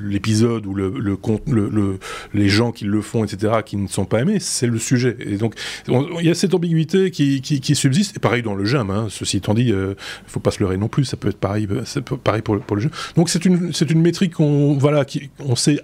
l'épisode 0.00 0.66
ou 0.66 0.74
le, 0.74 0.94
le, 0.98 1.18
le, 1.46 1.98
les 2.32 2.48
gens 2.48 2.72
qui 2.72 2.84
le 2.84 3.02
font, 3.02 3.24
etc., 3.24 3.54
qui 3.64 3.76
ne 3.76 3.88
sont 3.88 4.04
pas 4.04 4.20
aimés, 4.20 4.38
c'est 4.40 4.66
le 4.66 4.78
sujet. 4.78 5.16
Et 5.20 5.36
donc 5.36 5.54
il 5.88 6.26
y 6.26 6.30
a 6.30 6.34
cette 6.34 6.54
ambiguïté 6.54 7.10
qui, 7.10 7.74
subsiste 7.74 8.16
et 8.16 8.20
pareil 8.20 8.42
dans 8.42 8.54
le 8.54 8.64
jeu, 8.64 8.78
hein. 8.78 9.06
ceci 9.10 9.38
étant 9.38 9.54
dit, 9.54 9.64
il 9.64 9.72
euh, 9.72 9.94
faut 10.26 10.40
pas 10.40 10.50
se 10.50 10.60
leurrer 10.60 10.76
non 10.76 10.88
plus, 10.88 11.04
ça 11.04 11.16
peut 11.16 11.28
être 11.28 11.38
pareil, 11.38 11.66
euh, 11.70 12.00
pareil 12.22 12.42
pour, 12.42 12.56
le 12.56 12.80
jeu. 12.80 12.90
Donc 13.16 13.28
c'est 13.28 13.44
une, 13.44 13.72
une 13.88 14.00
métrique 14.00 14.34
qu'on 14.34 14.74
voilà, 14.74 15.04
qui, 15.04 15.30
sait 15.56 15.80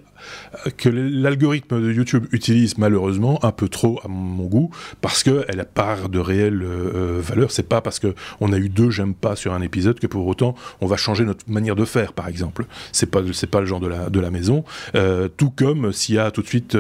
que 0.76 0.88
l'algorithme 0.88 1.80
de 1.80 1.92
YouTube 1.92 2.26
utilise 2.32 2.78
malheureusement 2.78 3.44
un 3.44 3.52
peu 3.52 3.68
trop 3.68 4.00
à 4.04 4.08
mon 4.08 4.46
goût 4.46 4.70
parce 5.00 5.22
qu'elle 5.22 5.60
a 5.60 5.64
part 5.64 6.08
de 6.08 6.18
réelle 6.18 6.62
euh, 6.62 7.20
valeur. 7.20 7.50
C'est 7.50 7.68
pas 7.68 7.80
parce 7.80 7.98
que 7.98 8.14
on 8.40 8.52
a 8.52 8.58
eu 8.58 8.68
deux 8.68 8.90
j'aime 8.90 9.14
pas 9.14 9.36
sur 9.36 9.52
un 9.52 9.62
épisode 9.62 9.98
que 9.98 10.06
pour 10.06 10.26
autant 10.26 10.54
on 10.80 10.86
va 10.86 10.96
changer 10.96 11.24
notre 11.24 11.48
manière 11.50 11.76
de 11.76 11.84
faire, 11.84 12.12
par 12.12 12.28
exemple. 12.28 12.66
C'est 12.92 13.10
pas 13.10 13.20
c'est 13.32 13.50
pas 13.50 13.60
le 13.60 13.66
genre 13.66 13.80
de 13.80 13.88
la 13.88 14.10
de 14.10 14.20
la 14.20 14.30
maison. 14.30 14.64
Euh, 14.94 15.28
tout 15.28 15.50
comme 15.50 15.92
s'il 15.92 16.16
y 16.16 16.18
a 16.18 16.30
tout 16.30 16.42
de 16.42 16.46
suite 16.46 16.76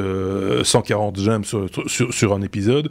140 0.62 1.18
euh, 1.18 1.22
j'aime 1.22 1.44
sur, 1.44 1.66
sur, 1.86 2.12
sur, 2.12 2.32
un 2.32 2.42
épisode. 2.42 2.90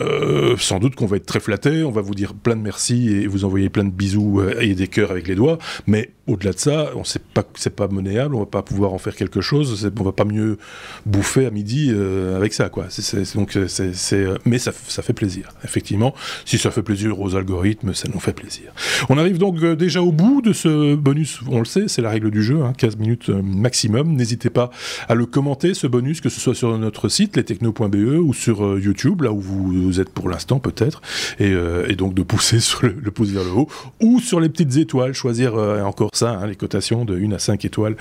Euh, 0.00 0.56
sans 0.58 0.78
doute 0.78 0.94
qu'on 0.94 1.06
va 1.06 1.16
être 1.16 1.26
très 1.26 1.40
flatté, 1.40 1.84
on 1.84 1.90
va 1.90 2.00
vous 2.00 2.14
dire 2.14 2.34
plein 2.34 2.56
de 2.56 2.62
merci 2.62 3.08
et 3.08 3.26
vous 3.26 3.44
envoyer 3.44 3.68
plein 3.68 3.84
de 3.84 3.90
bisous 3.90 4.42
et 4.60 4.74
des 4.74 4.88
cœurs 4.88 5.10
avec 5.10 5.26
les 5.26 5.34
doigts, 5.34 5.58
mais 5.86 6.10
au-delà 6.26 6.52
de 6.52 6.58
ça, 6.58 6.90
on 6.94 7.04
sait 7.04 7.20
pas 7.34 7.42
que 7.42 7.48
c'est 7.56 7.74
pas 7.74 7.88
monnayable, 7.88 8.34
on 8.34 8.40
va 8.40 8.46
pas 8.46 8.62
pouvoir 8.62 8.92
en 8.92 8.98
faire 8.98 9.14
quelque 9.14 9.40
chose 9.40 9.84
on 10.00 10.04
va 10.04 10.12
pas 10.12 10.24
mieux 10.24 10.58
bouffer 11.06 11.46
à 11.46 11.50
midi 11.50 11.90
euh, 11.92 12.36
avec 12.36 12.52
ça, 12.52 12.68
quoi. 12.68 12.86
donc 13.34 13.56
euh, 13.56 14.38
mais 14.44 14.58
ça, 14.58 14.72
fait 14.72 15.12
plaisir, 15.12 15.50
effectivement. 15.64 16.14
Si 16.44 16.58
ça 16.58 16.70
fait 16.70 16.82
plaisir 16.82 17.20
aux 17.20 17.36
algorithmes, 17.36 17.94
ça 17.94 18.08
nous 18.12 18.20
fait 18.20 18.32
plaisir. 18.32 18.72
On 19.08 19.18
arrive 19.18 19.38
donc 19.38 19.62
euh, 19.62 19.76
déjà 19.76 20.02
au 20.02 20.12
bout 20.12 20.42
de 20.42 20.52
ce 20.52 20.94
bonus. 20.94 21.40
On 21.48 21.58
le 21.58 21.64
sait, 21.64 21.88
c'est 21.88 22.02
la 22.02 22.10
règle 22.10 22.30
du 22.30 22.42
jeu, 22.42 22.60
15 22.76 22.94
hein, 22.94 22.96
minutes 22.98 23.28
maximum. 23.28 24.14
N'hésitez 24.14 24.50
pas 24.50 24.70
à 25.08 25.14
le 25.14 25.26
commenter 25.26 25.74
ce 25.74 25.86
bonus, 25.86 26.20
que 26.20 26.28
ce 26.28 26.40
soit 26.40 26.54
sur 26.54 26.76
notre 26.78 27.08
site 27.08 27.36
lestechno.be 27.36 28.18
ou 28.18 28.34
sur 28.34 28.78
YouTube, 28.78 29.22
là 29.22 29.32
où 29.32 29.40
vous 29.40 29.83
êtes 30.00 30.10
pour 30.10 30.28
l'instant 30.28 30.58
peut-être, 30.58 31.02
et, 31.38 31.54
donc 31.96 32.14
de 32.14 32.22
pousser 32.22 32.60
sur 32.60 32.82
le, 32.82 32.94
pouce 33.10 33.30
vers 33.30 33.44
le 33.44 33.50
haut 33.50 33.68
ou 34.00 34.20
sur 34.20 34.40
les 34.40 34.48
petites 34.48 34.76
étoiles, 34.76 35.12
choisir 35.12 35.54
encore 35.54 36.10
ça, 36.12 36.30
hein, 36.30 36.46
les 36.46 36.56
cotations 36.56 37.04
de 37.04 37.16
1 37.16 37.32
à 37.32 37.38
5 37.38 37.64
étoiles 37.64 37.96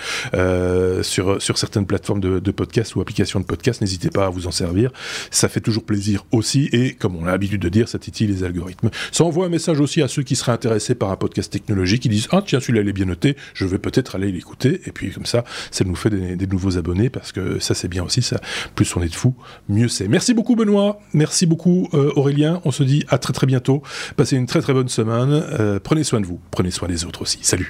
sur 1.03 1.41
sur 1.41 1.57
certaines 1.57 1.85
plateformes 1.85 2.19
de, 2.19 2.39
de 2.39 2.51
podcast 2.51 2.95
ou 2.95 3.01
applications 3.01 3.39
de 3.39 3.45
podcast, 3.45 3.81
n'hésitez 3.81 4.09
pas 4.09 4.25
à 4.25 4.29
vous 4.29 4.47
en 4.47 4.51
servir. 4.51 4.91
Ça 5.31 5.49
fait 5.49 5.61
toujours 5.61 5.83
plaisir 5.83 6.25
aussi, 6.31 6.69
et 6.71 6.93
comme 6.93 7.15
on 7.15 7.25
a 7.25 7.31
l'habitude 7.31 7.61
de 7.61 7.69
dire, 7.69 7.87
ça 7.87 7.99
titille 7.99 8.27
les 8.27 8.43
algorithmes. 8.43 8.89
Ça 9.11 9.23
envoie 9.23 9.45
un 9.45 9.49
message 9.49 9.79
aussi 9.79 10.01
à 10.01 10.07
ceux 10.07 10.23
qui 10.23 10.35
seraient 10.35 10.51
intéressés 10.51 10.95
par 10.95 11.11
un 11.11 11.15
podcast 11.15 11.51
technologique, 11.51 12.03
qui 12.03 12.09
disent 12.09 12.27
Ah, 12.31 12.43
tiens, 12.45 12.59
celui-là, 12.59 12.81
il 12.81 12.89
est 12.89 12.93
bien 12.93 13.05
noté, 13.05 13.35
je 13.53 13.65
vais 13.65 13.79
peut-être 13.79 14.15
aller 14.15 14.31
l'écouter, 14.31 14.81
et 14.85 14.91
puis 14.91 15.11
comme 15.11 15.25
ça, 15.25 15.43
ça 15.71 15.83
nous 15.83 15.95
fait 15.95 16.09
des, 16.09 16.47
nouveaux 16.47 16.77
abonnés, 16.77 17.09
parce 17.09 17.31
que 17.31 17.59
ça, 17.59 17.73
c'est 17.73 17.87
bien 17.87 18.03
aussi, 18.03 18.21
ça. 18.21 18.39
Plus 18.75 18.95
on 18.95 19.01
est 19.01 19.09
de 19.09 19.15
fous, 19.15 19.35
mieux 19.69 19.87
c'est. 19.87 20.07
Merci 20.07 20.33
beaucoup, 20.33 20.55
Benoît. 20.55 20.99
Merci 21.13 21.45
beaucoup 21.45 21.72
beaucoup 21.73 21.97
Aurélien, 22.15 22.61
on 22.65 22.71
se 22.71 22.83
dit 22.83 23.05
à 23.09 23.17
très 23.17 23.33
très 23.33 23.47
bientôt. 23.47 23.81
Passez 24.15 24.35
une 24.35 24.45
très 24.45 24.61
très 24.61 24.73
bonne 24.73 24.89
semaine. 24.89 25.79
prenez 25.83 26.03
soin 26.03 26.21
de 26.21 26.25
vous, 26.25 26.39
prenez 26.51 26.71
soin 26.71 26.87
des 26.87 27.05
autres 27.05 27.21
aussi. 27.21 27.39
Salut. 27.41 27.69